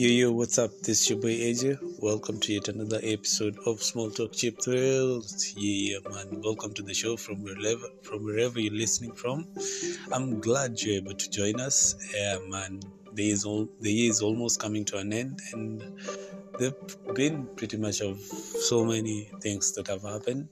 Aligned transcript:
Yo, 0.00 0.06
yo, 0.08 0.30
what's 0.30 0.58
up? 0.58 0.70
This 0.82 1.00
is 1.00 1.10
your 1.10 1.18
boy 1.18 1.34
AJ. 1.34 1.76
Welcome 2.00 2.38
to 2.42 2.52
yet 2.52 2.68
another 2.68 3.00
episode 3.02 3.58
of 3.66 3.82
Small 3.82 4.12
Talk 4.12 4.32
Cheap 4.32 4.62
Thrills. 4.62 5.54
Yeah, 5.56 5.98
man. 6.08 6.40
Welcome 6.40 6.72
to 6.74 6.84
the 6.84 6.94
show 6.94 7.16
from 7.16 7.42
wherever 7.42 7.88
from 8.04 8.24
wherever 8.24 8.60
you're 8.60 8.72
listening 8.72 9.10
from. 9.10 9.48
I'm 10.12 10.38
glad 10.38 10.80
you're 10.80 10.98
able 10.98 11.14
to 11.14 11.30
join 11.30 11.58
us. 11.58 11.96
Yeah, 12.14 12.38
man. 12.46 12.78
The 13.14 13.24
year 13.24 13.34
is, 13.34 13.44
all, 13.44 13.68
the 13.80 13.92
year 13.92 14.08
is 14.08 14.22
almost 14.22 14.60
coming 14.60 14.84
to 14.84 14.98
an 14.98 15.12
end, 15.12 15.40
and 15.52 15.82
there've 16.60 17.14
been 17.14 17.48
pretty 17.56 17.76
much 17.76 18.00
of 18.00 18.20
so 18.20 18.84
many 18.84 19.28
things 19.40 19.72
that 19.72 19.88
have 19.88 20.02
happened. 20.02 20.46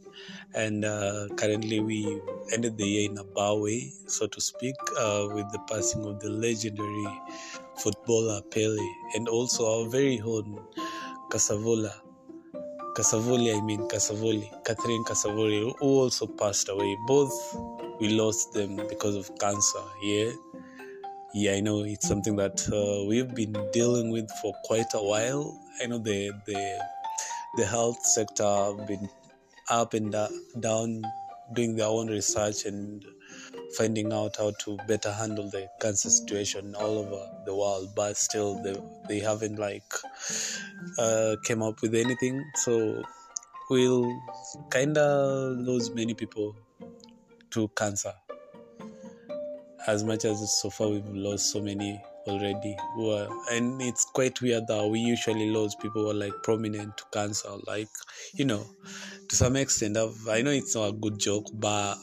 And 0.55 0.85
uh, 0.85 1.29
currently, 1.37 1.79
we 1.79 2.21
ended 2.53 2.79
the 2.79 2.85
year 2.85 3.09
in 3.09 3.19
a 3.19 3.23
bad 3.23 3.61
way, 3.61 3.93
so 4.09 4.27
to 4.27 4.41
speak, 4.41 4.75
uh, 4.99 5.29
with 5.31 5.49
the 5.53 5.61
passing 5.71 6.05
of 6.05 6.19
the 6.19 6.31
legendary 6.31 7.07
footballer 7.79 8.41
Pele, 8.51 8.89
and 9.15 9.29
also 9.29 9.65
our 9.67 9.89
very 9.89 10.21
own 10.21 10.59
Casavola. 11.31 11.93
Kasavuli, 12.97 13.55
I 13.55 13.61
mean 13.61 13.87
Kasavuli, 13.89 14.49
Catherine 14.65 15.05
Kasavuli, 15.05 15.61
who 15.61 15.73
also 15.81 16.27
passed 16.27 16.71
away. 16.71 16.97
Both 17.07 17.35
we 18.01 18.09
lost 18.09 18.55
them 18.55 18.77
because 18.89 19.15
of 19.17 19.31
cancer. 19.39 19.85
Yeah, 20.03 20.33
yeah, 21.35 21.53
I 21.53 21.61
know 21.61 21.85
it's 21.85 22.09
something 22.09 22.37
that 22.37 22.67
uh, 22.73 23.05
we've 23.07 23.35
been 23.35 23.55
dealing 23.75 24.11
with 24.11 24.31
for 24.41 24.55
quite 24.65 24.95
a 24.95 25.03
while. 25.03 25.61
I 25.83 25.87
know 25.89 25.99
the 25.99 26.33
the 26.47 26.81
the 27.59 27.67
health 27.67 28.03
sector 28.03 28.45
have 28.45 28.87
been 28.87 29.11
up 29.69 29.93
and 29.93 30.15
down, 30.61 31.03
doing 31.53 31.77
their 31.77 31.89
own 31.89 32.09
research 32.09 32.65
and 32.65 33.05
finding 33.77 34.13
out 34.13 34.37
how 34.37 34.53
to 34.61 34.77
better 34.89 35.13
handle 35.13 35.49
the 35.51 35.69
cancer 35.81 36.11
situation 36.11 36.75
all 36.77 36.99
over 36.99 37.31
the 37.45 37.55
world 37.55 37.89
but 37.95 38.17
still 38.17 38.63
they, 38.63 38.77
they 39.09 39.21
haven't 39.21 39.59
like 39.59 39.83
uh, 40.99 41.37
came 41.45 41.63
up 41.63 41.81
with 41.83 41.95
anything. 41.95 42.45
So 42.55 43.03
we'll 43.71 44.21
kind 44.71 44.97
of 44.97 45.59
lose 45.59 45.91
many 45.91 46.15
people 46.15 46.57
to 47.51 47.69
cancer. 47.69 48.13
As 49.87 50.03
much 50.03 50.25
as 50.25 50.61
so 50.61 50.71
far 50.71 50.89
we've 50.89 51.09
lost 51.09 51.53
so 51.53 51.63
many 51.63 52.03
already 52.27 52.77
who 52.97 53.11
are, 53.11 53.29
and 53.53 53.81
it's 53.81 54.05
quite 54.05 54.41
weird 54.43 54.67
that 54.67 54.89
we 54.89 54.99
usually 54.99 55.49
lose 55.51 55.77
people 55.77 56.03
who 56.03 56.11
are 56.11 56.15
like 56.15 56.33
prominent 56.43 56.97
to 56.97 57.05
cancer 57.13 57.51
like 57.69 57.89
you 58.35 58.45
know 58.45 58.67
to 59.29 59.37
some 59.37 59.55
extent 59.55 59.97
I've, 59.97 60.27
i 60.29 60.43
know 60.43 60.51
it's 60.51 60.75
not 60.75 60.89
a 60.89 60.93
good 60.93 61.21
joke 61.21 61.47
but 61.55 61.95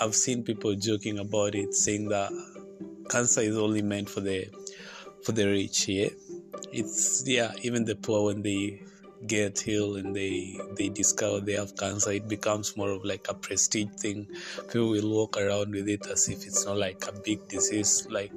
I've 0.00 0.14
seen 0.14 0.42
people 0.42 0.74
joking 0.74 1.18
about 1.18 1.54
it, 1.54 1.74
saying 1.74 2.08
that 2.08 2.30
cancer 3.10 3.40
is 3.40 3.56
only 3.56 3.82
meant 3.82 4.08
for 4.08 4.20
the 4.20 4.48
for 5.22 5.32
the 5.32 5.46
rich. 5.46 5.88
Yeah, 5.88 6.08
it's 6.72 7.24
yeah. 7.26 7.52
Even 7.62 7.84
the 7.84 7.96
poor, 7.96 8.26
when 8.26 8.42
they 8.42 8.82
get 9.26 9.68
ill 9.68 9.96
and 9.96 10.16
they 10.16 10.58
they 10.76 10.88
discover 10.88 11.40
they 11.40 11.52
have 11.52 11.76
cancer, 11.76 12.12
it 12.12 12.28
becomes 12.28 12.76
more 12.76 12.90
of 12.90 13.04
like 13.04 13.26
a 13.28 13.34
prestige 13.34 13.90
thing. 13.98 14.26
People 14.68 14.90
will 14.90 15.10
walk 15.10 15.36
around 15.36 15.72
with 15.72 15.88
it 15.88 16.06
as 16.06 16.28
if 16.28 16.46
it's 16.46 16.64
not 16.66 16.78
like 16.78 17.04
a 17.06 17.12
big 17.12 17.46
disease. 17.48 18.06
Like 18.10 18.32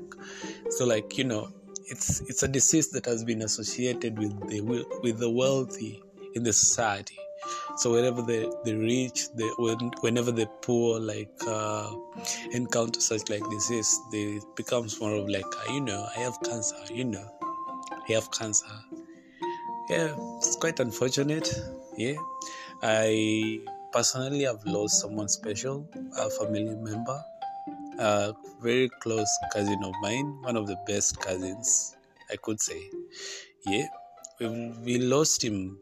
so, 0.69 0.85
like 0.85 1.17
you 1.17 1.23
know, 1.23 1.49
it's 1.87 2.21
it's 2.21 2.43
a 2.43 2.47
disease 2.47 2.89
that 2.89 3.05
has 3.05 3.23
been 3.23 3.41
associated 3.41 4.17
with 4.17 4.47
the 4.49 4.61
with 5.03 5.19
the 5.19 5.29
wealthy 5.29 6.01
in 6.33 6.43
the 6.43 6.53
society 6.53 7.17
so 7.77 7.91
whenever 7.91 8.21
the 8.21 8.39
the 8.63 8.75
rich 8.75 9.27
the 9.35 9.47
when, 9.57 9.91
whenever 10.01 10.31
the 10.31 10.45
poor 10.61 10.99
like 10.99 11.31
uh, 11.47 11.91
encounter 12.53 12.99
such 12.99 13.29
like 13.29 13.43
disease 13.49 13.99
they 14.11 14.39
becomes 14.55 14.99
more 14.99 15.13
of 15.15 15.27
like 15.29 15.45
uh, 15.45 15.73
you 15.73 15.81
know 15.81 16.07
i 16.15 16.19
have 16.19 16.37
cancer 16.41 16.75
you 16.93 17.03
know 17.03 17.27
i 18.07 18.11
have 18.11 18.29
cancer. 18.31 18.65
Yeah 19.89 20.15
it's 20.37 20.55
quite 20.55 20.79
unfortunate. 20.79 21.47
Yeah. 21.97 22.17
I 22.81 23.61
personally 23.93 24.43
have 24.43 24.65
lost 24.65 24.99
someone 25.01 25.29
special 25.29 25.87
a 26.17 26.29
family 26.29 26.75
member 26.75 27.23
a 27.99 28.33
very 28.61 28.89
close 29.01 29.31
cousin 29.53 29.81
of 29.83 29.93
mine 30.01 30.37
one 30.41 30.57
of 30.57 30.67
the 30.67 30.75
best 30.87 31.19
cousins 31.21 31.95
i 32.31 32.35
could 32.35 32.59
say. 32.59 32.81
Yeah. 33.65 33.87
We, 34.39 34.47
we 34.83 34.97
lost 34.99 35.43
him 35.43 35.79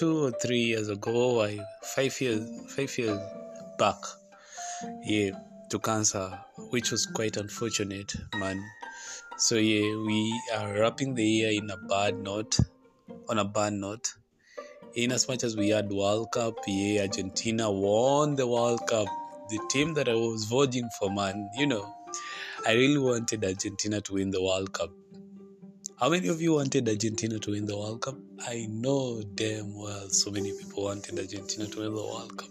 two 0.00 0.24
or 0.24 0.30
three 0.30 0.60
years 0.60 0.88
ago, 0.88 1.42
I 1.42 1.60
five 1.82 2.18
years 2.22 2.42
five 2.74 2.96
years 2.96 3.20
back, 3.78 3.98
yeah, 5.02 5.32
to 5.68 5.78
cancer, 5.78 6.38
which 6.70 6.90
was 6.90 7.04
quite 7.04 7.36
unfortunate, 7.36 8.14
man. 8.38 8.64
So 9.36 9.56
yeah, 9.56 9.94
we 10.06 10.40
are 10.56 10.72
wrapping 10.80 11.14
the 11.14 11.22
year 11.22 11.50
in 11.50 11.68
a 11.68 11.76
bad 11.76 12.18
note, 12.18 12.58
on 13.28 13.38
a 13.38 13.44
bad 13.44 13.74
note. 13.74 14.14
In 14.94 15.12
as 15.12 15.28
much 15.28 15.44
as 15.44 15.54
we 15.54 15.68
had 15.68 15.90
World 15.90 16.32
Cup, 16.32 16.54
yeah, 16.66 17.02
Argentina 17.02 17.70
won 17.70 18.36
the 18.36 18.46
World 18.46 18.80
Cup. 18.88 19.06
The 19.50 19.60
team 19.68 19.92
that 19.94 20.08
I 20.08 20.14
was 20.14 20.46
voting 20.46 20.88
for, 20.98 21.12
man, 21.12 21.50
you 21.58 21.66
know, 21.66 21.94
I 22.66 22.72
really 22.72 22.96
wanted 22.98 23.44
Argentina 23.44 24.00
to 24.00 24.14
win 24.14 24.30
the 24.30 24.42
World 24.42 24.72
Cup 24.72 24.92
how 26.00 26.08
many 26.08 26.28
of 26.28 26.40
you 26.40 26.54
wanted 26.54 26.88
Argentina 26.88 27.38
to 27.38 27.50
win 27.50 27.66
the 27.66 27.76
World 27.76 28.00
Cup? 28.00 28.16
I 28.48 28.66
know 28.70 29.22
damn 29.34 29.74
well 29.74 30.08
so 30.08 30.30
many 30.30 30.50
people 30.50 30.84
wanted 30.84 31.18
Argentina 31.18 31.68
to 31.68 31.80
win 31.80 31.94
the 31.94 32.02
World 32.02 32.38
Cup. 32.38 32.48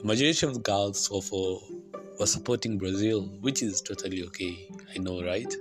The 0.00 0.04
majority 0.04 0.44
of 0.44 0.54
the 0.54 0.60
girls 0.60 1.08
were, 1.08 1.22
for, 1.22 1.62
were 2.18 2.26
supporting 2.26 2.76
Brazil, 2.76 3.26
which 3.42 3.62
is 3.62 3.80
totally 3.80 4.24
okay. 4.24 4.68
I 4.92 4.98
know, 4.98 5.22
right? 5.22 5.54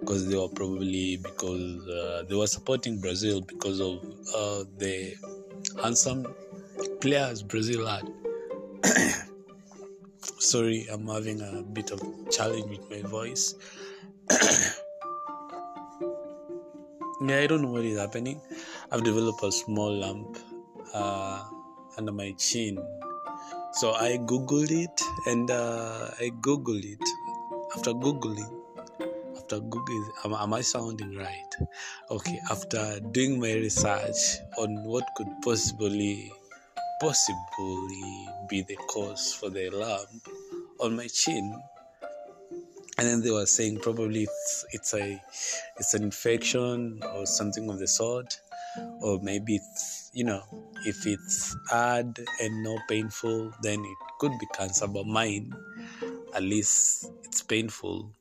Because 0.00 0.30
they 0.30 0.36
were 0.38 0.48
probably 0.48 1.18
because 1.18 1.86
uh, 1.86 2.24
they 2.26 2.34
were 2.34 2.46
supporting 2.46 3.02
Brazil 3.02 3.42
because 3.42 3.78
of 3.78 4.02
uh, 4.34 4.64
the 4.78 5.14
handsome 5.82 6.26
players 7.02 7.42
Brazil 7.42 7.86
had. 7.86 8.10
Sorry, 10.38 10.86
I'm 10.90 11.06
having 11.06 11.42
a 11.42 11.62
bit 11.62 11.90
of 11.90 12.00
challenge 12.30 12.70
with 12.70 12.90
my 12.90 13.06
voice. 13.06 13.56
yeah 17.20 17.38
i 17.40 17.46
don't 17.46 17.62
know 17.62 17.68
what 17.70 17.84
is 17.84 17.98
happening. 17.98 18.40
I've 18.90 19.04
developed 19.04 19.42
a 19.42 19.52
small 19.52 19.92
lump 19.92 20.38
uh, 20.94 21.44
under 21.96 22.12
my 22.12 22.32
chin. 22.32 22.78
So 23.72 23.92
i 23.92 24.18
googled 24.18 24.70
it 24.70 25.00
and 25.26 25.50
uh, 25.50 26.10
i 26.18 26.30
googled 26.40 26.84
it. 26.84 27.04
After 27.76 27.92
googling 27.92 28.50
after 29.36 29.60
googling 29.60 30.08
am, 30.24 30.34
am 30.34 30.54
i 30.54 30.60
sounding 30.60 31.14
right? 31.16 31.52
Okay 32.10 32.40
after 32.50 33.00
doing 33.12 33.38
my 33.38 33.52
research 33.52 34.38
on 34.58 34.82
what 34.84 35.04
could 35.16 35.28
possibly 35.44 36.32
possibly 37.00 38.28
be 38.48 38.62
the 38.62 38.76
cause 38.88 39.32
for 39.32 39.50
the 39.50 39.70
lump 39.70 40.28
on 40.80 40.96
my 40.96 41.06
chin 41.06 41.54
and 43.00 43.08
then 43.08 43.22
they 43.22 43.30
were 43.30 43.46
saying 43.46 43.78
probably 43.78 44.24
it's, 44.24 44.66
it's 44.72 44.92
a 44.92 45.22
it's 45.78 45.94
an 45.94 46.02
infection 46.02 47.00
or 47.14 47.24
something 47.24 47.70
of 47.70 47.78
the 47.78 47.88
sort. 47.88 48.38
Or 49.00 49.18
maybe 49.22 49.56
it's 49.56 50.10
you 50.12 50.24
know 50.24 50.42
if 50.84 51.06
it's 51.06 51.56
hard 51.70 52.20
and 52.42 52.62
not 52.62 52.80
painful 52.90 53.54
then 53.62 53.80
it 53.80 53.96
could 54.18 54.32
be 54.38 54.46
cancer. 54.52 54.86
But 54.86 55.06
mine 55.06 55.54
at 56.34 56.42
least 56.42 57.10
it's 57.24 57.42
painful. 57.42 58.12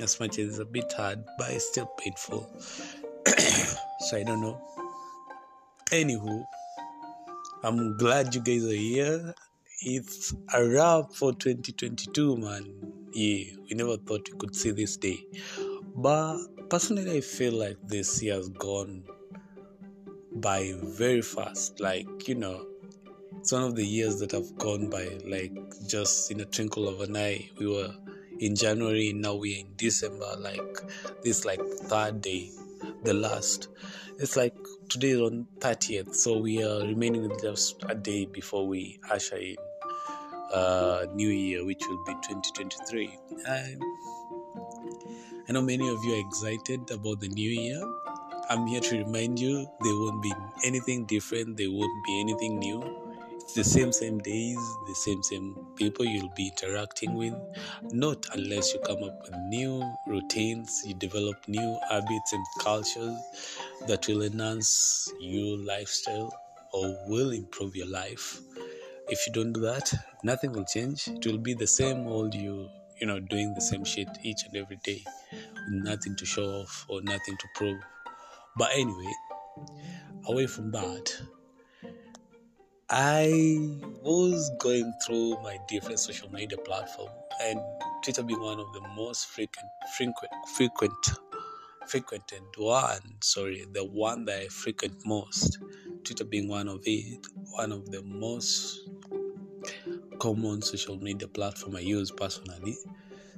As 0.00 0.18
much 0.18 0.40
as 0.40 0.48
it's 0.48 0.58
a 0.58 0.64
bit 0.64 0.92
hard 0.92 1.24
but 1.38 1.52
it's 1.52 1.68
still 1.68 1.86
painful. 1.86 2.50
So 4.00 4.16
i 4.16 4.24
don't 4.24 4.40
know. 4.40 4.60
Anywho 5.92 6.42
i'm 7.62 7.96
glad 7.96 8.34
you 8.34 8.40
guys 8.40 8.64
are 8.64 8.72
here. 8.72 9.34
It's 9.82 10.34
a 10.52 10.66
wrap 10.66 11.12
for 11.12 11.32
2022 11.32 12.36
man 12.38 12.95
yeah, 13.16 13.56
we 13.68 13.74
never 13.74 13.96
thought 13.96 14.28
we 14.30 14.38
could 14.38 14.54
see 14.54 14.72
this 14.72 14.98
day. 14.98 15.24
But 15.96 16.68
personally, 16.68 17.16
I 17.16 17.22
feel 17.22 17.54
like 17.54 17.78
this 17.82 18.22
year 18.22 18.34
has 18.34 18.50
gone 18.50 19.04
by 20.34 20.74
very 20.82 21.22
fast. 21.22 21.80
Like, 21.80 22.28
you 22.28 22.34
know, 22.34 22.66
it's 23.38 23.52
one 23.52 23.62
of 23.62 23.74
the 23.74 23.86
years 23.86 24.20
that 24.20 24.32
have 24.32 24.58
gone 24.58 24.90
by 24.90 25.18
like 25.24 25.52
just 25.88 26.30
in 26.30 26.40
a 26.40 26.44
twinkle 26.44 26.88
of 26.88 27.00
an 27.00 27.16
eye. 27.16 27.48
We 27.58 27.68
were 27.68 27.94
in 28.38 28.54
January, 28.54 29.14
now 29.14 29.34
we're 29.34 29.60
in 29.60 29.72
December, 29.76 30.36
like 30.38 30.78
this 31.22 31.46
like 31.46 31.62
third 31.84 32.20
day, 32.20 32.50
the 33.02 33.14
last. 33.14 33.68
It's 34.18 34.36
like 34.36 34.54
today 34.90 35.10
is 35.10 35.20
on 35.20 35.46
30th, 35.60 36.14
so 36.14 36.38
we 36.38 36.62
are 36.62 36.80
remaining 36.80 37.30
just 37.40 37.82
a 37.88 37.94
day 37.94 38.26
before 38.26 38.66
we 38.66 39.00
usher 39.10 39.36
in 39.36 39.56
uh, 40.52 41.06
new 41.14 41.28
year, 41.28 41.64
which 41.64 41.82
will 41.88 42.04
be 42.04 42.12
2023. 42.14 43.18
I, 43.48 43.76
I 45.48 45.52
know 45.52 45.62
many 45.62 45.88
of 45.88 46.04
you 46.04 46.14
are 46.14 46.26
excited 46.28 46.90
about 46.90 47.20
the 47.20 47.28
new 47.28 47.50
year. 47.50 47.82
I'm 48.50 48.66
here 48.66 48.80
to 48.80 48.98
remind 49.04 49.40
you 49.40 49.66
there 49.82 49.94
won't 49.96 50.22
be 50.22 50.32
anything 50.64 51.06
different, 51.06 51.56
there 51.56 51.70
won't 51.70 52.04
be 52.06 52.20
anything 52.20 52.58
new. 52.58 52.82
it's 53.46 53.54
the 53.54 53.64
same 53.64 53.92
same 53.92 54.18
days 54.18 54.58
the 54.88 54.94
same 54.94 55.22
same 55.22 55.54
people 55.76 56.04
you'll 56.04 56.32
be 56.36 56.48
interacting 56.48 57.14
with 57.14 57.34
not 57.92 58.26
unless 58.34 58.74
you 58.74 58.80
come 58.80 59.02
up 59.04 59.22
with 59.22 59.36
new 59.48 59.82
routines 60.08 60.82
you 60.84 60.94
develop 60.94 61.36
new 61.46 61.78
habits 61.88 62.32
and 62.32 62.44
cultures 62.60 63.16
that 63.86 64.06
will 64.08 64.22
enhance 64.22 65.12
your 65.20 65.58
lifestyle 65.58 66.32
or 66.72 66.86
will 67.06 67.30
improve 67.30 67.76
your 67.76 67.86
life 67.88 68.40
if 69.08 69.26
you 69.26 69.32
don't 69.32 69.52
do 69.52 69.60
that 69.60 69.92
nothing 70.22 70.52
will 70.52 70.64
change 70.64 71.08
it 71.08 71.26
will 71.26 71.38
be 71.38 71.54
the 71.54 71.66
same 71.66 72.06
old 72.06 72.34
you 72.34 72.68
you 73.00 73.06
know 73.06 73.20
doing 73.20 73.52
the 73.54 73.60
same 73.60 73.84
shit 73.84 74.08
each 74.22 74.44
and 74.44 74.56
every 74.56 74.78
day 74.84 75.02
with 75.32 75.84
nothing 75.84 76.16
to 76.16 76.24
show 76.24 76.44
off 76.44 76.86
or 76.88 77.02
nothing 77.02 77.36
to 77.38 77.46
prove 77.54 77.80
but 78.56 78.70
anyway 78.74 79.12
away 80.26 80.46
from 80.46 80.70
that 80.72 81.20
I 82.88 83.26
was 84.02 84.50
going 84.60 84.92
through 85.04 85.42
my 85.42 85.58
different 85.68 85.98
social 85.98 86.32
media 86.32 86.56
platform 86.58 87.10
and 87.42 87.60
Twitter 88.04 88.22
being 88.22 88.40
one 88.40 88.60
of 88.60 88.72
the 88.72 88.80
most 88.94 89.26
frequent 89.26 89.68
frequent 89.96 90.32
frequent 90.56 90.92
frequented 91.88 92.42
one, 92.56 93.16
sorry, 93.20 93.64
the 93.72 93.84
one 93.84 94.24
that 94.26 94.40
I 94.42 94.48
frequent 94.48 94.94
most. 95.04 95.58
Twitter 96.04 96.24
being 96.24 96.48
one 96.48 96.68
of 96.68 96.80
it, 96.84 97.26
one 97.50 97.72
of 97.72 97.90
the 97.90 98.02
most 98.02 98.85
common 100.18 100.62
social 100.62 100.96
media 100.98 101.28
platform 101.28 101.76
I 101.76 101.80
use 101.80 102.10
personally. 102.10 102.76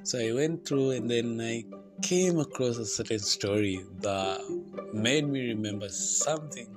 So 0.02 0.18
I 0.18 0.32
went 0.32 0.66
through 0.66 0.90
and 0.92 1.10
then 1.10 1.40
I 1.40 1.64
came 2.02 2.38
across 2.38 2.78
a 2.78 2.86
certain 2.86 3.18
story 3.18 3.84
that 4.00 4.40
made 4.92 5.28
me 5.28 5.48
remember 5.48 5.88
something 5.88 6.68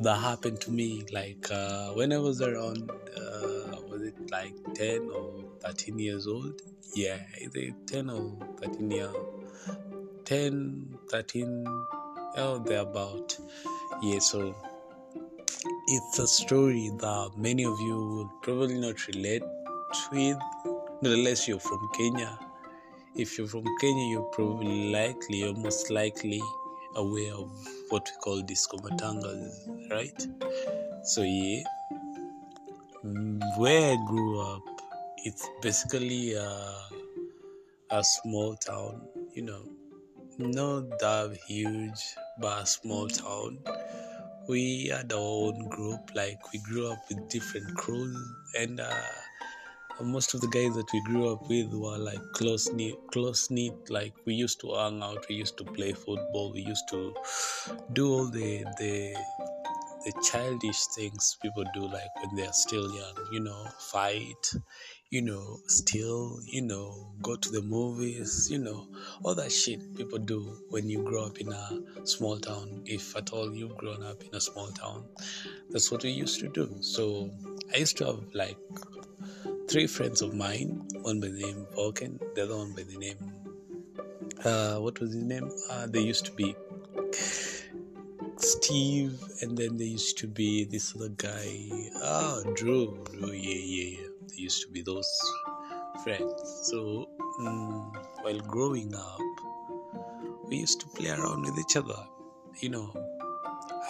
that 0.00 0.16
happened 0.16 0.60
to 0.60 0.70
me 0.70 1.04
like 1.12 1.50
uh, 1.50 1.90
when 1.92 2.12
I 2.12 2.18
was 2.18 2.40
around 2.42 2.90
uh, 2.90 3.76
was 3.88 4.02
it 4.02 4.30
like 4.30 4.54
10 4.74 5.10
or 5.10 5.44
13 5.60 5.98
years 5.98 6.26
old? 6.26 6.60
Yeah 6.94 7.18
either 7.42 7.74
10 7.86 8.10
or 8.10 8.36
13 8.60 8.90
years 8.90 9.14
10 10.24 10.98
13 11.10 11.64
oh 12.36 12.58
thereabout. 12.58 13.36
Yeah 14.02 14.18
so 14.18 14.54
it's 15.88 16.18
a 16.18 16.26
story 16.26 16.90
that 16.98 17.30
many 17.36 17.64
of 17.64 17.78
you 17.80 17.96
will 17.96 18.32
probably 18.42 18.78
not 18.78 19.06
relate 19.08 19.42
with 20.12 20.36
unless 21.02 21.46
you're 21.46 21.60
from 21.60 21.88
Kenya 21.96 22.38
if 23.14 23.38
you're 23.38 23.46
from 23.46 23.64
Kenya 23.80 24.04
you're 24.10 24.30
probably 24.32 24.90
likely 24.90 25.42
or 25.44 25.54
most 25.54 25.90
likely 25.90 26.42
aware 26.96 27.34
of 27.34 27.50
what 27.88 28.08
we 28.10 28.20
call 28.22 28.42
disco 28.42 28.76
matangas, 28.78 29.90
right? 29.90 30.26
So 31.04 31.22
yeah, 31.22 31.62
where 33.56 33.92
I 33.92 33.96
grew 34.06 34.40
up, 34.40 34.62
it's 35.24 35.48
basically 35.62 36.34
a, 36.34 36.74
a 37.90 38.04
small 38.04 38.56
town, 38.56 39.02
you 39.34 39.42
know, 39.42 39.62
not 40.38 40.98
that 40.98 41.38
huge, 41.46 42.16
but 42.40 42.62
a 42.62 42.66
small 42.66 43.08
town. 43.08 43.58
We 44.48 44.88
had 44.88 45.12
our 45.12 45.18
own 45.18 45.68
group, 45.68 46.10
like 46.14 46.52
we 46.52 46.60
grew 46.60 46.92
up 46.92 46.98
with 47.08 47.28
different 47.28 47.76
crews, 47.76 48.16
and 48.58 48.80
uh, 48.80 49.02
most 50.02 50.34
of 50.34 50.40
the 50.40 50.48
guys 50.48 50.74
that 50.74 50.86
we 50.92 51.02
grew 51.04 51.32
up 51.32 51.48
with 51.48 51.72
were 51.72 51.96
like 51.98 52.20
close 52.32 52.70
knit 52.72 52.94
close 53.10 53.50
knit 53.50 53.72
like 53.88 54.12
we 54.26 54.34
used 54.34 54.60
to 54.60 54.74
hang 54.74 55.02
out 55.02 55.24
we 55.28 55.34
used 55.34 55.56
to 55.56 55.64
play 55.64 55.92
football 55.92 56.52
we 56.52 56.60
used 56.60 56.86
to 56.90 57.14
do 57.94 58.12
all 58.12 58.26
the 58.26 58.62
the 58.78 59.16
the 60.04 60.12
childish 60.30 60.86
things 60.94 61.36
people 61.42 61.64
do 61.74 61.82
like 61.88 62.14
when 62.22 62.36
they're 62.36 62.52
still 62.52 62.92
young 62.94 63.14
you 63.32 63.40
know 63.40 63.66
fight 63.78 64.52
you 65.10 65.22
know 65.22 65.60
steal 65.66 66.40
you 66.46 66.62
know 66.62 67.06
go 67.22 67.36
to 67.36 67.50
the 67.50 67.62
movies 67.62 68.48
you 68.50 68.58
know 68.58 68.88
all 69.22 69.34
that 69.34 69.52
shit 69.52 69.80
people 69.96 70.18
do 70.18 70.58
when 70.70 70.88
you 70.88 71.02
grow 71.04 71.26
up 71.26 71.38
in 71.38 71.52
a 71.52 71.70
small 72.04 72.38
town 72.38 72.82
if 72.86 73.16
at 73.16 73.30
all 73.32 73.54
you've 73.54 73.76
grown 73.76 74.02
up 74.02 74.22
in 74.22 74.34
a 74.34 74.40
small 74.40 74.68
town 74.68 75.04
that's 75.70 75.90
what 75.92 76.02
we 76.02 76.10
used 76.10 76.40
to 76.40 76.48
do 76.48 76.76
so 76.80 77.30
i 77.72 77.78
used 77.78 77.96
to 77.96 78.04
have 78.04 78.20
like 78.34 78.58
three 79.68 79.86
friends 79.86 80.22
of 80.22 80.32
mine, 80.32 80.86
one 81.02 81.20
by 81.20 81.26
the 81.26 81.42
name 81.42 81.66
Vulcan, 81.74 82.20
the 82.34 82.44
other 82.44 82.56
one 82.56 82.72
by 82.72 82.82
the 82.82 82.96
name, 82.96 83.18
uh, 84.44 84.76
what 84.76 85.00
was 85.00 85.12
his 85.12 85.24
name? 85.24 85.50
Uh, 85.70 85.86
they 85.86 86.00
used 86.00 86.24
to 86.26 86.32
be 86.32 86.54
Steve, 88.38 89.18
and 89.42 89.56
then 89.58 89.76
there 89.76 89.86
used 89.86 90.18
to 90.18 90.28
be 90.28 90.64
this 90.64 90.94
other 90.94 91.08
guy, 91.08 91.90
ah, 91.96 92.42
Drew, 92.54 93.04
Drew, 93.12 93.32
yeah, 93.32 93.58
yeah, 93.58 93.98
yeah. 94.00 94.15
Used 94.34 94.62
to 94.62 94.68
be 94.68 94.82
those 94.82 95.10
friends. 96.02 96.34
So, 96.70 97.08
um, 97.40 97.92
while 98.22 98.38
growing 98.40 98.94
up, 98.94 99.20
we 100.48 100.56
used 100.56 100.80
to 100.80 100.86
play 100.88 101.10
around 101.10 101.42
with 101.42 101.58
each 101.58 101.76
other. 101.76 101.96
You 102.60 102.70
know, 102.70 102.92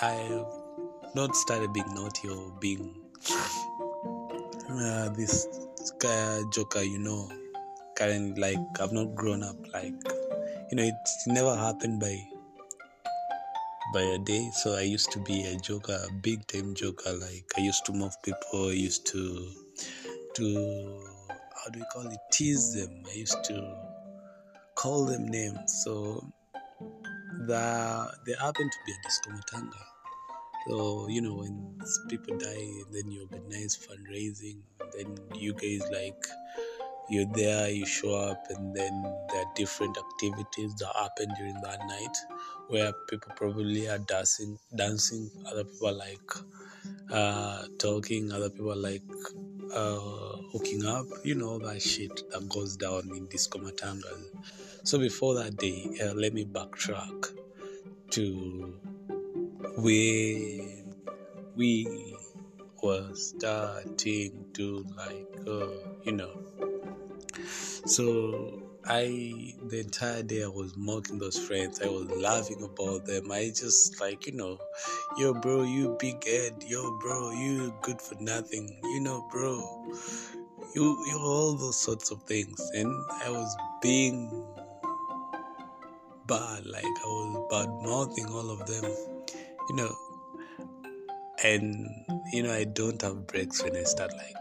I've 0.03 1.15
not 1.15 1.35
started 1.35 1.73
being 1.73 1.93
naughty 1.95 2.29
or 2.29 2.53
being 2.61 2.95
uh, 4.71 5.09
this 5.11 5.49
joker, 6.51 6.83
you 6.83 6.99
know, 6.99 7.31
current 7.97 8.39
like 8.39 8.59
I've 8.81 8.93
not 8.93 9.15
grown 9.15 9.43
up 9.43 9.57
like 9.73 9.95
you 10.71 10.77
know 10.77 10.83
it's 10.83 11.27
never 11.27 11.57
happened 11.57 11.99
by 11.99 12.23
by 13.95 14.03
a 14.03 14.19
day. 14.19 14.51
So 14.53 14.75
I 14.75 14.83
used 14.83 15.13
to 15.13 15.21
be 15.21 15.45
a 15.47 15.57
joker, 15.57 15.99
a 16.09 16.13
big 16.13 16.47
time 16.47 16.75
joker. 16.75 17.13
Like 17.13 17.45
I 17.57 17.61
used 17.63 17.85
to 17.87 17.93
move 17.93 18.21
people. 18.23 18.69
I 18.69 18.73
used 18.73 19.07
to 19.07 19.49
to 20.37 21.01
how 21.57 21.71
do 21.71 21.81
we 21.81 21.85
call 21.93 22.07
it? 22.07 22.19
Tease 22.33 22.75
them. 22.75 23.03
I 23.11 23.15
used 23.15 23.43
to 23.45 23.77
call 24.75 25.07
them 25.07 25.29
names. 25.29 25.83
So 25.85 26.23
the 27.47 28.13
there 28.27 28.37
happened 28.37 28.71
to 28.73 28.79
be 28.87 28.93
a 28.93 29.03
disco 29.05 29.31
matanga. 29.31 29.83
So 30.69 31.09
you 31.09 31.23
know 31.23 31.35
when 31.35 31.79
people 32.09 32.37
die, 32.39 32.71
then 32.93 33.11
you 33.11 33.29
organize 33.31 33.79
fundraising, 33.79 34.59
then 34.97 35.17
you 35.35 35.55
guys 35.55 35.83
like 35.93 36.23
you're 37.09 37.33
there, 37.35 37.71
you 37.71 37.87
show 37.87 38.15
up, 38.15 38.47
and 38.51 38.75
then 38.75 39.03
there 39.33 39.43
are 39.43 39.53
different 39.55 39.97
activities 39.97 40.75
that 40.77 40.93
happen 40.95 41.33
during 41.39 41.61
that 41.63 41.79
night 41.87 42.17
where 42.69 42.93
people 43.09 43.33
probably 43.37 43.89
are 43.89 43.99
dancing, 43.99 44.59
dancing. 44.75 45.31
Other 45.47 45.65
people 45.65 45.95
like 45.95 46.31
uh, 47.13 47.63
talking. 47.79 48.33
Other 48.33 48.51
people 48.51 48.77
like 48.77 49.03
uh, 49.75 50.37
hooking 50.53 50.85
up. 50.85 51.07
You 51.25 51.35
know 51.35 51.59
that 51.59 51.83
shit 51.83 52.23
that 52.31 52.49
goes 52.49 52.77
down 52.77 53.11
in 53.15 53.27
disco 53.27 53.59
matangas. 53.59 54.27
So 54.85 54.99
before 54.99 55.35
that 55.35 55.57
day, 55.57 55.91
uh, 56.03 56.15
let 56.15 56.33
me 56.33 56.45
backtrack 56.45 57.33
to 58.11 58.75
where 59.77 60.85
we 61.57 62.17
were 62.83 63.15
starting 63.15 64.45
to 64.55 64.87
like, 64.97 65.27
uh, 65.47 65.69
you 66.05 66.13
know. 66.13 66.31
So 67.87 68.66
I 68.89 69.53
the 69.65 69.81
entire 69.81 70.23
day 70.23 70.45
I 70.45 70.47
was 70.47 70.77
mocking 70.77 71.19
those 71.19 71.37
friends. 71.37 71.81
I 71.83 71.89
was 71.89 72.09
laughing 72.09 72.63
about 72.63 73.05
them. 73.05 73.33
I 73.33 73.47
just 73.47 74.01
like 74.01 74.27
you 74.27 74.33
know, 74.35 74.59
yo 75.19 75.35
bro, 75.35 75.63
you 75.63 75.97
big 75.99 76.25
head, 76.25 76.63
yo 76.65 76.97
bro, 77.01 77.33
you 77.33 77.75
good 77.83 78.01
for 78.01 78.15
nothing, 78.21 78.79
you 78.85 79.01
know, 79.01 79.27
bro, 79.33 79.59
you 80.77 81.05
you 81.09 81.19
all 81.19 81.57
those 81.57 81.81
sorts 81.81 82.13
of 82.13 82.23
things. 82.23 82.61
And 82.75 82.93
I 83.25 83.31
was 83.31 83.57
being 83.83 84.31
bad, 86.29 86.65
like 86.67 86.85
I 86.85 87.07
was 87.07 87.47
bad 87.51 87.69
mouthing 87.83 88.27
all 88.27 88.51
of 88.51 88.67
them, 88.67 88.85
you 89.69 89.75
know. 89.75 89.95
And 91.43 92.05
you 92.33 92.45
know, 92.45 92.53
I 92.53 92.63
don't 92.63 93.03
have 93.03 93.27
breaks 93.27 93.65
when 93.65 93.77
I 93.77 93.83
start 93.83 94.13
like 94.17 94.37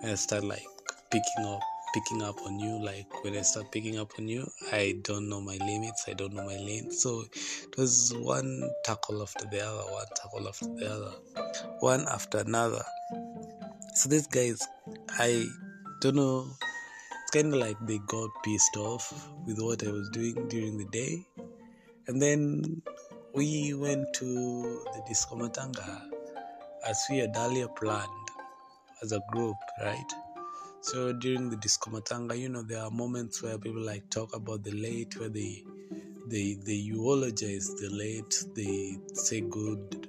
when 0.00 0.10
I 0.10 0.16
start 0.16 0.42
like 0.42 0.66
picking 1.10 1.46
up 1.46 1.60
picking 1.92 2.22
up 2.22 2.36
on 2.46 2.58
you 2.58 2.78
like 2.82 3.24
when 3.24 3.36
i 3.36 3.42
start 3.42 3.70
picking 3.72 3.98
up 3.98 4.10
on 4.18 4.28
you 4.28 4.46
i 4.72 4.94
don't 5.02 5.28
know 5.28 5.40
my 5.40 5.56
limits 5.56 6.04
i 6.08 6.12
don't 6.12 6.32
know 6.34 6.44
my 6.44 6.56
lane. 6.56 6.90
So 6.90 7.22
it 7.22 7.76
was 7.76 8.14
one 8.16 8.70
tackle 8.84 9.22
after 9.22 9.46
the 9.46 9.60
other 9.60 9.90
one 9.90 10.06
tackle 10.14 10.48
after 10.48 10.66
the 10.66 10.92
other 10.92 11.12
one 11.80 12.06
after 12.08 12.38
another. 12.38 12.84
So 13.94 14.08
these 14.08 14.26
guys 14.26 14.66
i 15.18 15.46
don't 16.00 16.16
know 16.16 16.46
it's 17.22 17.30
kind 17.32 17.52
of 17.52 17.60
like 17.60 17.76
they 17.86 17.98
got 18.06 18.30
pissed 18.44 18.76
off 18.76 19.28
with 19.46 19.58
what 19.60 19.86
i 19.86 19.90
was 19.90 20.08
doing 20.10 20.48
during 20.48 20.78
the 20.78 20.86
day. 20.86 21.26
And 22.06 22.22
then 22.22 22.82
we 23.34 23.74
went 23.74 24.06
to 24.14 24.24
the 24.24 25.02
disco 25.06 25.36
matanga 25.36 26.02
as 26.86 27.04
we 27.10 27.18
had 27.18 27.36
earlier 27.36 27.68
planned 27.68 28.28
as 29.02 29.12
a 29.12 29.20
group 29.30 29.56
right 29.82 30.12
so 30.80 31.12
during 31.12 31.50
the 31.50 31.56
disco 31.56 31.90
matanga, 31.90 32.38
you 32.38 32.48
know, 32.48 32.62
there 32.62 32.82
are 32.82 32.90
moments 32.90 33.42
where 33.42 33.58
people 33.58 33.82
like 33.82 34.08
talk 34.10 34.34
about 34.34 34.62
the 34.64 34.70
late, 34.72 35.18
where 35.18 35.28
they 35.28 35.62
they 36.26 36.54
they 36.64 36.74
eulogize 36.74 37.74
the 37.76 37.88
late, 37.90 38.44
they 38.54 38.98
say 39.12 39.40
good 39.40 40.06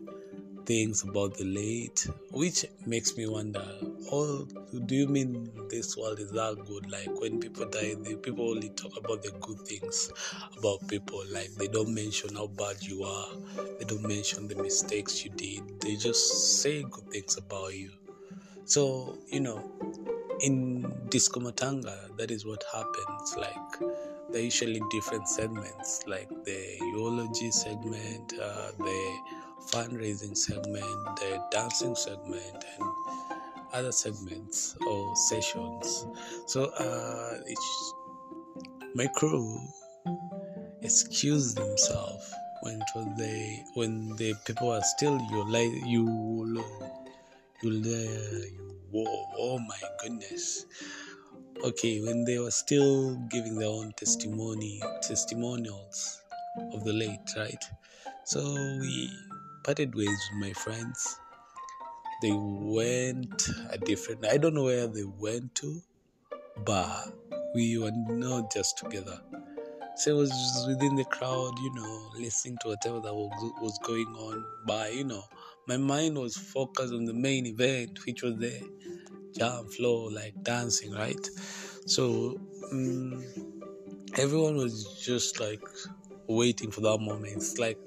things 0.65 1.01
about 1.03 1.35
the 1.35 1.45
late, 1.45 2.07
which 2.31 2.63
makes 2.85 3.17
me 3.17 3.27
wonder, 3.27 3.65
oh, 4.11 4.47
do 4.85 4.95
you 4.95 5.07
mean 5.07 5.49
this 5.69 5.97
world 5.97 6.19
is 6.19 6.31
that 6.31 6.63
good? 6.67 6.91
Like 6.91 7.09
when 7.19 7.39
people 7.39 7.65
die, 7.65 7.95
the 7.95 8.15
people 8.15 8.51
only 8.51 8.69
talk 8.69 8.95
about 8.97 9.23
the 9.23 9.31
good 9.41 9.59
things 9.61 10.11
about 10.57 10.87
people. 10.87 11.23
Like 11.31 11.49
they 11.55 11.67
don't 11.67 11.93
mention 11.93 12.35
how 12.35 12.47
bad 12.47 12.83
you 12.83 13.03
are, 13.03 13.27
they 13.79 13.85
don't 13.85 14.07
mention 14.07 14.47
the 14.47 14.55
mistakes 14.61 15.25
you 15.25 15.31
did. 15.31 15.81
They 15.81 15.95
just 15.95 16.61
say 16.61 16.83
good 16.83 17.09
things 17.09 17.37
about 17.37 17.73
you. 17.73 17.91
So, 18.65 19.17
you 19.27 19.39
know, 19.39 19.63
in 20.41 20.85
Disco 21.09 21.39
Matanga, 21.39 22.15
that 22.17 22.31
is 22.31 22.45
what 22.45 22.63
happens. 22.71 23.35
Like 23.37 23.79
there 24.29 24.41
are 24.41 24.43
usually 24.43 24.81
different 24.91 25.27
segments, 25.27 26.03
like 26.07 26.29
the 26.45 26.77
eulogy 26.93 27.51
segment, 27.51 28.33
uh, 28.41 28.71
the 28.77 29.19
fundraising 29.71 30.35
segment, 30.35 31.15
the 31.17 31.43
dancing 31.51 31.95
segment, 31.95 32.63
and 32.79 32.89
other 33.73 33.91
segments 33.91 34.75
or 34.87 35.15
sessions. 35.15 36.05
So 36.47 36.65
uh, 36.65 37.37
my 38.95 39.07
crew 39.07 39.59
excused 40.81 41.57
themselves 41.57 42.33
when 42.61 42.75
it 42.75 42.87
was 42.95 43.07
the 43.17 43.63
when 43.75 44.15
the 44.17 44.33
people 44.45 44.71
are 44.71 44.81
still 44.81 45.19
you 45.31 45.51
like 45.51 45.71
you 45.85 46.63
you 47.61 47.71
you 47.71 48.68
whoa 48.91 49.25
oh 49.37 49.59
my 49.59 49.79
goodness. 50.01 50.65
Okay 51.63 52.01
when 52.01 52.23
they 52.25 52.39
were 52.39 52.51
still 52.51 53.15
giving 53.29 53.55
their 53.57 53.69
own 53.69 53.91
testimony 53.97 54.81
testimonials 55.01 56.21
of 56.73 56.83
the 56.83 56.93
late 56.93 57.33
right? 57.37 57.63
So 58.25 58.41
we 58.79 59.11
parted 59.63 59.95
ways 59.95 60.07
with 60.31 60.47
my 60.47 60.53
friends. 60.53 61.19
They 62.21 62.33
went 62.35 63.49
a 63.71 63.77
different 63.77 64.25
i 64.25 64.37
don't 64.37 64.53
know 64.53 64.65
where 64.65 64.87
they 64.87 65.05
went 65.05 65.55
to 65.55 65.81
but 66.65 67.13
we 67.55 67.77
were 67.77 67.91
not 67.91 68.51
just 68.51 68.77
together. 68.77 69.19
So 69.95 70.11
I 70.11 70.13
was 70.19 70.65
within 70.67 70.95
the 70.95 71.05
crowd, 71.05 71.57
you 71.59 71.73
know, 71.73 72.09
listening 72.17 72.57
to 72.61 72.69
whatever 72.69 72.99
that 72.99 73.13
was 73.13 73.79
going 73.83 74.07
on. 74.07 74.45
But, 74.65 74.93
you 74.93 75.03
know, 75.03 75.23
my 75.67 75.77
mind 75.77 76.17
was 76.17 76.35
focused 76.37 76.93
on 76.93 77.05
the 77.05 77.13
main 77.13 77.45
event, 77.45 77.99
which 78.05 78.23
was 78.23 78.35
the 78.37 78.53
jam 79.37 79.65
floor, 79.67 80.11
like 80.11 80.33
dancing, 80.43 80.91
right? 80.93 81.29
So 81.85 82.39
um, 82.71 83.23
everyone 84.17 84.57
was 84.57 85.01
just 85.03 85.39
like 85.39 85.61
waiting 86.27 86.71
for 86.71 86.81
that 86.81 86.99
moment. 86.99 87.33
It's 87.37 87.57
like 87.57 87.79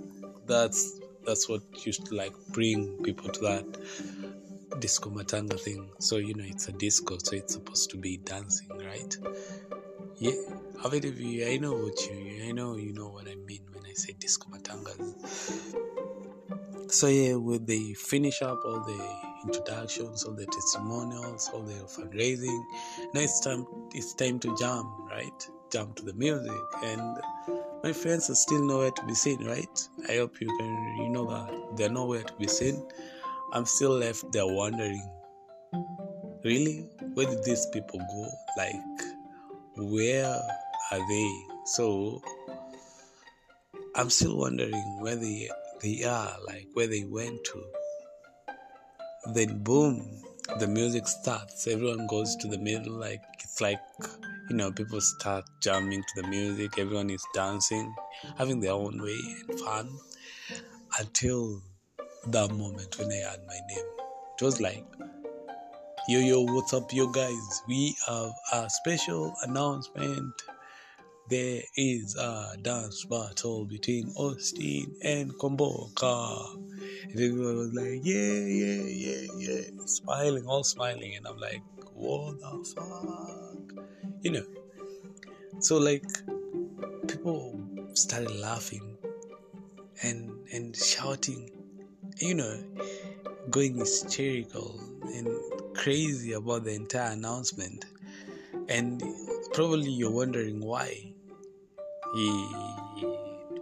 that's 0.47 1.01
that's 1.27 1.49
what 1.49 1.63
used 1.87 2.07
to 2.07 2.15
like 2.17 2.35
bring 2.53 3.03
people 3.03 3.31
to 3.31 3.41
that 3.43 3.67
disco 4.81 5.11
matanga 5.11 5.59
thing. 5.61 5.93
So 5.99 6.17
you 6.17 6.35
know, 6.35 6.45
it's 6.47 6.69
a 6.69 6.73
disco, 6.73 7.19
so 7.19 7.37
it's 7.37 7.55
supposed 7.55 7.91
to 7.91 7.97
be 7.97 8.19
dancing, 8.19 8.69
right? 8.71 9.17
Yeah, 10.19 10.33
you? 10.33 11.47
I 11.47 11.57
know 11.59 11.75
what 11.75 11.99
you. 12.07 12.45
I 12.49 12.53
know 12.53 12.77
you 12.77 12.93
know 12.93 13.09
what 13.09 13.29
I 13.29 13.35
mean 13.37 13.63
when 13.73 13.85
I 13.87 13.93
say 13.95 14.15
disco 14.19 14.49
matangas. 14.51 15.75
So 16.89 17.07
yeah, 17.07 17.35
with 17.35 17.67
the 17.67 17.95
finish 17.95 18.43
up 18.43 18.61
all 18.65 18.81
the 18.81 19.17
introductions, 19.45 20.25
all 20.25 20.35
the 20.35 20.47
testimonials, 20.47 21.51
all 21.53 21.63
the 21.63 21.75
fundraising, 21.85 22.63
now 23.15 23.21
it's 23.21 23.41
time. 23.41 23.67
It's 23.95 24.15
time 24.15 24.39
to 24.41 24.55
jump, 24.57 24.89
right? 25.11 25.49
Jump 25.71 25.97
to 25.97 26.03
the 26.03 26.13
music, 26.13 26.53
and 26.85 27.19
my 27.83 27.93
friends 27.93 28.29
are 28.31 28.35
still 28.35 28.65
nowhere 28.65 28.91
to 28.91 29.07
be 29.07 29.15
seen, 29.15 29.45
right? 29.45 29.89
I 30.09 30.17
hope 30.17 30.41
you 30.41 30.49
can. 30.59 30.97
You 31.03 31.09
know 31.09 31.27
that 31.31 31.77
they're 31.77 31.89
nowhere 31.89 32.23
to 32.23 32.35
be 32.35 32.47
seen. 32.47 32.87
I'm 33.53 33.65
still 33.67 33.93
left 33.93 34.31
there 34.33 34.47
wondering. 34.47 35.09
Really, 36.45 36.89
where 37.15 37.27
did 37.27 37.45
these 37.45 37.67
people 37.73 38.01
go? 38.01 38.29
Like, 38.59 38.75
where 39.77 40.41
are 40.91 41.09
they? 41.09 41.31
So 41.65 42.21
I'm 43.95 44.11
still 44.11 44.37
wondering 44.37 44.99
where 45.01 45.17
they 45.17 45.49
they 45.83 46.05
are, 46.05 46.37
like 46.47 46.67
where 46.75 46.87
they 46.87 47.05
went 47.05 47.45
to. 47.45 47.63
Then 49.35 49.63
boom, 49.63 50.23
the 50.59 50.67
music 50.67 51.07
starts. 51.07 51.67
Everyone 51.67 52.07
goes 52.07 52.37
to 52.37 52.49
the 52.49 52.59
middle, 52.59 52.95
like 52.95 53.23
it's 53.43 53.61
like 53.61 53.81
you 54.49 54.57
know, 54.57 54.73
people 54.73 55.01
start 55.01 55.45
jamming 55.63 56.03
to 56.03 56.23
the 56.23 56.29
music, 56.29 56.79
everyone 56.79 57.11
is 57.11 57.25
dancing, 57.33 57.95
having 58.37 58.61
their 58.61 58.73
own 58.73 59.01
way 59.01 59.19
and 59.49 59.61
fun 59.61 59.89
until 60.99 61.63
that 62.27 62.51
moment 62.53 62.99
when 62.99 63.11
I 63.11 63.31
had 63.31 63.41
my 63.47 63.59
name. 63.69 63.87
It 64.39 64.45
was 64.45 64.61
like, 64.61 64.85
yo, 66.09 66.19
yo, 66.19 66.43
what's 66.43 66.75
up, 66.75 66.93
yo, 66.93 67.07
guys? 67.07 67.63
We 67.69 67.97
have 68.09 68.33
a 68.53 68.69
special 68.69 69.35
announcement 69.43 70.35
there 71.29 71.63
is 71.77 72.17
a 72.17 72.57
dance 72.61 73.05
battle 73.05 73.65
between 73.65 74.13
Austin 74.17 74.95
and 75.03 75.33
Kwamboka. 75.35 76.55
And 77.05 77.13
everyone 77.13 77.57
was 77.57 77.73
like, 77.73 78.01
yeah, 78.03 78.17
yeah, 78.17 78.83
yeah, 78.83 79.27
yeah, 79.39 79.61
smiling, 79.87 80.47
all 80.47 80.65
smiling. 80.65 81.17
And 81.17 81.27
I'm 81.27 81.39
like, 81.39 81.63
what 81.95 82.39
the 82.41 82.75
fuck? 82.75 83.87
You 84.23 84.33
know, 84.33 84.45
so 85.61 85.79
like 85.79 86.05
people 87.09 87.59
started 87.95 88.35
laughing 88.37 88.97
and 90.03 90.33
and 90.53 90.77
shouting, 90.77 91.51
you 92.19 92.35
know, 92.35 92.63
going 93.51 93.77
hysterical 93.77 94.81
and 95.15 95.29
crazy 95.77 96.33
about 96.33 96.65
the 96.65 96.75
entire 96.75 97.13
announcement. 97.13 97.85
And 98.69 99.03
probably 99.53 99.91
you're 99.91 100.13
wondering 100.13 100.61
why 100.61 101.12
he 102.15 102.55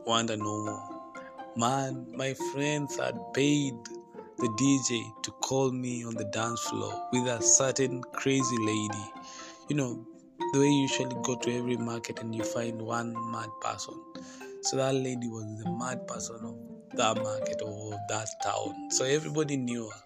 wanted 0.06 0.38
no 0.38 0.64
more. 0.64 1.00
man 1.56 2.06
my 2.16 2.34
friends 2.34 2.96
had 2.96 3.16
paid 3.34 3.74
the 4.38 4.48
dj 4.60 5.02
to 5.22 5.30
call 5.42 5.70
me 5.70 6.04
on 6.04 6.14
the 6.14 6.24
dance 6.24 6.60
floor 6.62 6.94
with 7.12 7.26
a 7.26 7.42
certain 7.42 8.02
crazy 8.14 8.56
lady. 8.58 9.04
You 9.68 9.76
know 9.76 10.06
the 10.52 10.58
way 10.60 10.66
you 10.68 10.82
usually 10.82 11.14
go 11.22 11.36
to 11.36 11.56
every 11.56 11.76
market 11.76 12.20
and 12.20 12.34
you 12.34 12.42
find 12.42 12.80
one 12.80 13.14
mad 13.30 13.50
person. 13.60 13.94
So 14.62 14.76
that 14.78 14.94
lady 14.94 15.28
was 15.28 15.44
the 15.62 15.70
mad 15.70 16.06
person 16.08 16.36
of 16.44 16.56
that 16.96 17.22
market 17.22 17.60
or 17.62 17.92
that 18.08 18.28
town. 18.42 18.90
So 18.90 19.04
everybody 19.04 19.56
knew 19.56 19.84
her. 19.88 20.00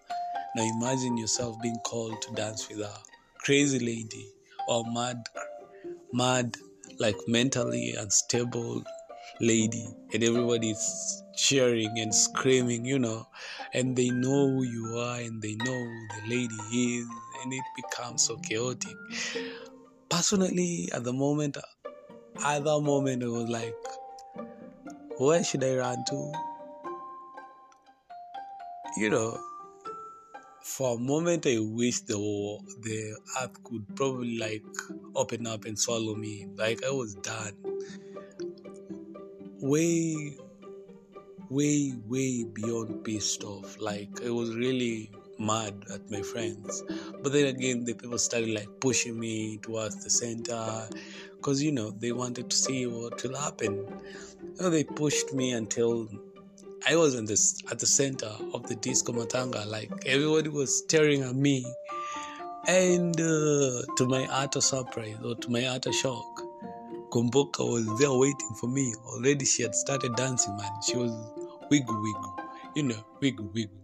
Now 0.56 0.64
imagine 0.64 1.16
yourself 1.16 1.56
being 1.62 1.78
called 1.84 2.20
to 2.22 2.32
dance 2.34 2.68
with 2.68 2.80
a 2.80 2.92
crazy 3.38 3.78
lady 3.78 4.26
or 4.68 4.84
mad 4.92 5.16
mad 6.12 6.56
like 6.98 7.16
mentally 7.26 7.94
unstable 7.98 8.82
lady 9.40 9.86
and 10.12 10.22
everybody's 10.22 11.22
cheering 11.34 11.98
and 11.98 12.14
screaming 12.14 12.84
you 12.84 12.98
know 12.98 13.26
and 13.72 13.96
they 13.96 14.10
know 14.10 14.48
who 14.48 14.62
you 14.62 14.98
are 14.98 15.18
and 15.18 15.42
they 15.42 15.54
know 15.56 15.84
who 15.84 16.08
the 16.08 16.28
lady 16.28 16.54
is 16.72 17.06
and 17.42 17.52
it 17.52 17.64
becomes 17.76 18.22
so 18.22 18.36
chaotic. 18.38 18.96
Personally 20.08 20.88
at 20.94 21.04
the 21.04 21.12
moment 21.12 21.56
at 22.44 22.64
that 22.64 22.80
moment 22.80 23.22
it 23.22 23.28
was 23.28 23.48
like 23.48 23.74
where 25.18 25.42
should 25.42 25.64
i 25.64 25.76
run 25.76 26.04
to? 26.04 26.32
You 28.96 29.10
know 29.10 29.40
for 30.64 30.96
a 30.96 30.98
moment 30.98 31.46
I 31.46 31.58
wish 31.60 32.00
the 32.00 32.16
the 32.80 33.16
earth 33.40 33.62
could 33.64 33.84
probably 33.94 34.38
like 34.38 34.64
open 35.14 35.46
up 35.46 35.66
and 35.66 35.78
swallow 35.78 36.14
me. 36.14 36.46
Like 36.56 36.82
I 36.82 36.90
was 36.90 37.14
done. 37.16 37.54
Way 39.60 40.38
way, 41.50 41.94
way 42.08 42.44
beyond 42.44 43.04
pissed 43.04 43.44
off. 43.44 43.76
Like 43.78 44.24
I 44.24 44.30
was 44.30 44.56
really 44.56 45.10
mad 45.38 45.84
at 45.92 46.10
my 46.10 46.22
friends. 46.22 46.82
But 47.22 47.32
then 47.32 47.46
again 47.54 47.84
the 47.84 47.92
people 47.92 48.18
started 48.18 48.48
like 48.48 48.80
pushing 48.80 49.20
me 49.20 49.58
towards 49.58 50.02
the 50.02 50.08
center 50.08 50.88
because 51.36 51.62
you 51.62 51.72
know 51.72 51.90
they 51.90 52.12
wanted 52.12 52.48
to 52.48 52.56
see 52.56 52.86
what 52.86 53.22
will 53.22 53.36
happen. 53.36 53.74
You 53.76 54.62
know, 54.62 54.70
they 54.70 54.84
pushed 54.84 55.34
me 55.34 55.52
until 55.52 56.08
I 56.86 56.96
was 56.96 57.14
in 57.14 57.24
this 57.24 57.62
at 57.70 57.78
the 57.78 57.86
center 57.86 58.30
of 58.52 58.66
the 58.68 58.74
disco 58.74 59.12
matanga. 59.12 59.66
Like 59.66 59.90
everybody 60.04 60.50
was 60.50 60.78
staring 60.84 61.22
at 61.22 61.34
me, 61.34 61.64
and 62.68 63.18
uh, 63.18 63.82
to 63.96 64.06
my 64.06 64.26
utter 64.30 64.60
surprise 64.60 65.16
or 65.24 65.34
to 65.36 65.50
my 65.50 65.64
utter 65.64 65.92
shock, 65.92 66.42
Kwamboka 67.10 67.60
was 67.60 67.98
there 67.98 68.12
waiting 68.12 68.54
for 68.60 68.66
me. 68.66 68.94
Already 69.06 69.46
she 69.46 69.62
had 69.62 69.74
started 69.74 70.14
dancing, 70.16 70.56
man. 70.58 70.70
She 70.86 70.96
was 70.96 71.10
wiggle 71.70 72.02
wiggle, 72.02 72.36
you 72.74 72.82
know, 72.82 73.02
wiggle 73.22 73.50
wiggle, 73.54 73.80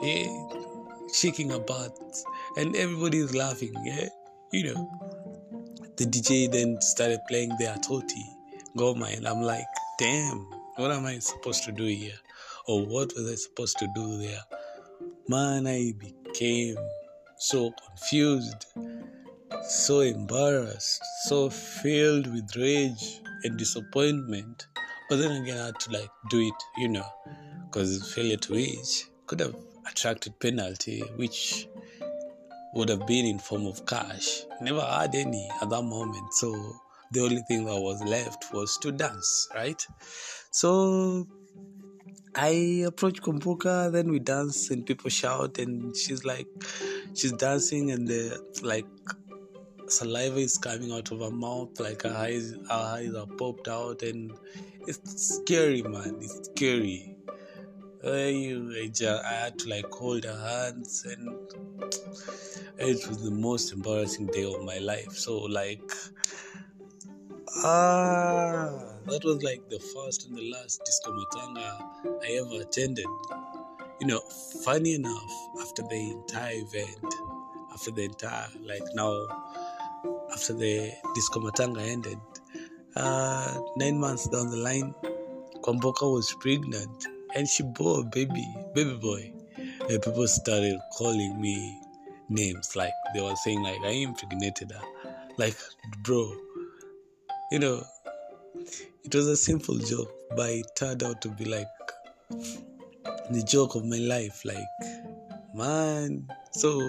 yeah, 0.00 0.28
shaking 1.12 1.50
her 1.50 1.58
butt, 1.58 1.98
and 2.56 2.76
everybody 2.76 3.18
is 3.18 3.34
laughing, 3.34 3.74
yeah, 3.84 4.08
you 4.52 4.72
know. 4.72 4.90
The 5.96 6.04
DJ 6.04 6.52
then 6.52 6.80
started 6.80 7.20
playing 7.26 7.56
their 7.58 7.74
Toti 7.76 8.22
Goma, 8.76 9.16
and 9.16 9.26
I'm 9.26 9.40
like, 9.40 9.64
damn, 9.98 10.46
what 10.76 10.92
am 10.92 11.06
I 11.06 11.18
supposed 11.18 11.64
to 11.64 11.72
do 11.72 11.86
here? 11.86 12.12
Or 12.66 12.84
what 12.84 13.12
was 13.16 13.30
I 13.30 13.34
supposed 13.34 13.78
to 13.78 13.88
do 13.94 14.18
there? 14.18 14.42
Man, 15.28 15.66
I 15.66 15.92
became 15.98 16.76
so 17.38 17.72
confused, 17.86 18.66
so 19.68 20.00
embarrassed, 20.00 21.00
so 21.26 21.50
filled 21.50 22.32
with 22.32 22.56
rage 22.56 23.20
and 23.44 23.56
disappointment. 23.56 24.66
But 25.08 25.16
then 25.16 25.42
again, 25.42 25.58
I 25.58 25.66
had 25.66 25.80
to 25.80 25.92
like 25.92 26.10
do 26.30 26.40
it, 26.40 26.54
you 26.78 26.88
know, 26.88 27.06
because 27.66 28.12
failure 28.12 28.36
to 28.36 28.56
age 28.56 29.06
could 29.26 29.40
have 29.40 29.56
attracted 29.88 30.38
penalty, 30.40 31.00
which 31.16 31.68
would 32.74 32.88
have 32.88 33.06
been 33.06 33.24
in 33.26 33.38
form 33.38 33.66
of 33.66 33.86
cash. 33.86 34.42
Never 34.60 34.80
had 34.80 35.14
any 35.14 35.48
at 35.62 35.70
that 35.70 35.82
moment, 35.82 36.32
so 36.34 36.52
the 37.12 37.20
only 37.20 37.42
thing 37.48 37.64
that 37.64 37.80
was 37.80 38.02
left 38.02 38.52
was 38.52 38.76
to 38.78 38.92
dance, 38.92 39.48
right? 39.54 39.86
So 40.50 41.26
I 42.38 42.84
approach 42.86 43.22
Kwamboka, 43.22 43.90
then 43.90 44.10
we 44.10 44.18
dance 44.18 44.70
and 44.70 44.84
people 44.84 45.08
shout, 45.08 45.58
and 45.58 45.96
she's 45.96 46.22
like, 46.22 46.46
she's 47.14 47.32
dancing, 47.32 47.90
and 47.92 48.06
the 48.06 48.44
like 48.62 48.86
saliva 49.88 50.36
is 50.36 50.58
coming 50.58 50.92
out 50.92 51.10
of 51.10 51.20
her 51.20 51.30
mouth, 51.30 51.80
like 51.80 52.02
her 52.02 52.14
eyes, 52.14 52.54
her 52.68 52.74
eyes 52.98 53.14
are 53.14 53.26
popped 53.26 53.68
out, 53.68 54.02
and 54.02 54.34
it's 54.86 55.36
scary, 55.38 55.80
man. 55.80 56.16
It's 56.20 56.50
scary. 56.50 57.16
I, 58.04 58.54
I, 59.24 59.32
had 59.32 59.58
to 59.60 59.68
like 59.70 59.90
hold 59.90 60.24
her 60.24 60.38
hands, 60.38 61.06
and 61.06 61.38
it 62.78 63.08
was 63.08 63.24
the 63.24 63.30
most 63.30 63.72
embarrassing 63.72 64.26
day 64.26 64.44
of 64.44 64.62
my 64.62 64.76
life. 64.76 65.12
So 65.12 65.38
like, 65.38 65.90
ah 67.64 68.95
that 69.06 69.24
was 69.24 69.42
like 69.42 69.68
the 69.70 69.78
first 69.78 70.26
and 70.26 70.36
the 70.36 70.50
last 70.50 70.84
disco 70.84 71.12
matanga 71.12 71.80
I 72.22 72.40
ever 72.40 72.62
attended. 72.62 73.06
You 74.00 74.08
know, 74.08 74.20
funny 74.64 74.94
enough, 74.94 75.32
after 75.60 75.82
the 75.82 76.10
entire 76.10 76.54
event, 76.54 77.14
after 77.72 77.90
the 77.92 78.04
entire, 78.04 78.48
like 78.62 78.82
now, 78.94 79.14
after 80.32 80.52
the 80.52 80.92
disco 81.14 81.40
matanga 81.40 81.80
ended, 81.80 82.18
uh, 82.96 83.60
nine 83.76 83.98
months 83.98 84.28
down 84.28 84.50
the 84.50 84.56
line, 84.56 84.94
Kwamboka 85.62 86.10
was 86.12 86.34
pregnant 86.40 87.06
and 87.34 87.48
she 87.48 87.62
bore 87.62 88.00
a 88.00 88.04
baby, 88.04 88.46
baby 88.74 88.96
boy. 88.96 89.32
And 89.88 90.02
people 90.02 90.26
started 90.26 90.78
calling 90.96 91.40
me 91.40 91.80
names, 92.28 92.74
like 92.74 92.92
they 93.14 93.20
were 93.20 93.36
saying, 93.36 93.62
like 93.62 93.80
I 93.82 93.90
impregnated 93.90 94.72
her. 94.72 94.82
Like, 95.38 95.56
bro, 96.02 96.34
you 97.52 97.58
know, 97.58 97.82
it 99.06 99.14
was 99.14 99.28
a 99.28 99.36
simple 99.36 99.78
joke, 99.78 100.12
but 100.34 100.50
it 100.50 100.66
turned 100.74 101.04
out 101.04 101.22
to 101.22 101.28
be 101.28 101.44
like 101.44 101.68
the 103.30 103.42
joke 103.46 103.76
of 103.76 103.84
my 103.84 103.98
life. 103.98 104.44
Like, 104.44 104.56
man. 105.54 106.26
So, 106.50 106.80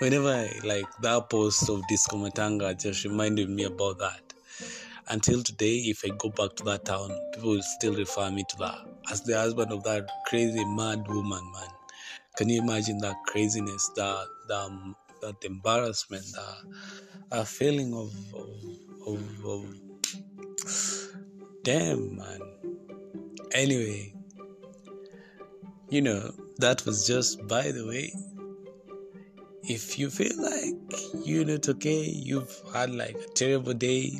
whenever 0.00 0.28
I 0.28 0.50
like 0.62 0.84
that 1.00 1.30
post 1.30 1.70
of 1.70 1.80
Disco 1.88 2.18
Matanga 2.18 2.78
just 2.78 3.04
reminded 3.04 3.48
me 3.48 3.64
about 3.64 3.98
that. 4.00 4.20
Until 5.08 5.42
today, 5.42 5.76
if 5.86 6.04
I 6.04 6.10
go 6.18 6.28
back 6.28 6.56
to 6.56 6.64
that 6.64 6.84
town, 6.84 7.10
people 7.32 7.52
will 7.52 7.62
still 7.62 7.94
refer 7.94 8.30
me 8.30 8.44
to 8.50 8.56
that 8.58 8.78
as 9.10 9.22
the 9.22 9.38
husband 9.38 9.72
of 9.72 9.82
that 9.84 10.08
crazy 10.26 10.64
mad 10.66 11.08
woman, 11.08 11.52
man. 11.52 11.68
Can 12.36 12.50
you 12.50 12.60
imagine 12.60 12.98
that 12.98 13.16
craziness, 13.26 13.90
that 13.96 14.26
that, 14.48 14.54
um, 14.54 14.94
that 15.22 15.42
embarrassment, 15.42 16.24
that 16.34 16.56
a 17.32 17.44
feeling 17.46 17.94
of, 17.94 18.12
of, 18.34 18.50
of, 19.06 19.46
of 19.46 19.89
Damn, 21.62 22.16
man. 22.16 22.40
Anyway, 23.52 24.14
you 25.90 26.00
know, 26.00 26.32
that 26.58 26.84
was 26.86 27.06
just 27.06 27.46
by 27.46 27.70
the 27.70 27.86
way. 27.86 28.12
If 29.62 29.98
you 29.98 30.08
feel 30.08 30.32
like 30.38 30.74
you're 31.24 31.44
not 31.44 31.68
okay, 31.68 32.02
you've 32.02 32.50
had 32.72 32.94
like 32.94 33.14
a 33.14 33.28
terrible 33.34 33.74
day, 33.74 34.18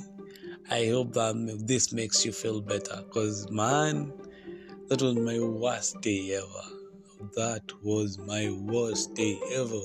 I 0.71 0.87
hope 0.87 1.15
that 1.15 1.65
this 1.67 1.93
makes 1.93 2.25
you 2.27 2.33
feel 2.33 2.61
better. 2.61 3.03
Because, 3.07 3.51
man, 3.51 4.13
that 4.89 5.01
was 5.01 5.17
my 5.17 5.41
worst 5.41 6.01
day 6.03 6.35
ever. 6.35 7.31
That 7.37 7.63
was 7.83 8.19
my 8.19 8.51
worst 8.51 9.15
day 9.15 9.41
ever. 9.55 9.81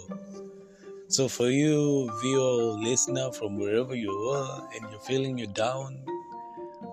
So, 1.07 1.27
for 1.27 1.49
you, 1.49 2.11
viewer 2.21 2.77
listener 2.79 3.31
from 3.31 3.57
wherever 3.57 3.95
you 3.95 4.11
are 4.11 4.67
and 4.75 4.91
you're 4.91 4.99
feeling 5.01 5.37
you're 5.37 5.47
down, 5.47 6.03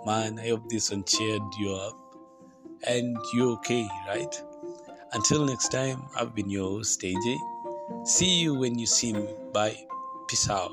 Man, 0.05 0.38
I 0.38 0.49
hope 0.49 0.69
this 0.69 0.91
one 0.91 1.05
cheered 1.05 1.43
you 1.59 1.75
up 1.75 1.97
and 2.88 3.17
you're 3.33 3.53
okay, 3.53 3.87
right? 4.09 4.43
Until 5.12 5.45
next 5.45 5.69
time, 5.69 6.03
I've 6.17 6.35
been 6.35 6.51
your 6.51 6.69
host, 6.69 7.01
AJ. 7.03 7.37
See 8.05 8.41
you 8.41 8.55
when 8.55 8.79
you 8.79 8.87
see 8.87 9.12
me. 9.12 9.29
Bye. 9.53 9.77
Peace 10.29 10.51
out. 10.51 10.73